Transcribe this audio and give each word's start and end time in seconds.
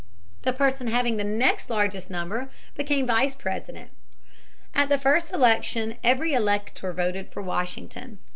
The 0.41 0.51
person 0.51 0.87
having 0.87 1.17
the 1.17 1.23
next 1.23 1.69
largest 1.69 2.09
number 2.09 2.49
became 2.73 3.05
Vice 3.05 3.35
President. 3.35 3.91
At 4.73 4.89
the 4.89 4.97
first 4.97 5.31
election 5.31 5.97
every 6.03 6.33
elector 6.33 6.91
voted 6.91 7.31
for 7.31 7.43
Washington. 7.43 8.17